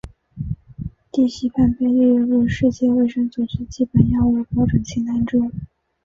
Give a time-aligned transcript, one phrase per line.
[1.11, 5.51] 地西泮被列入世界卫生组织基本药物标准清单中。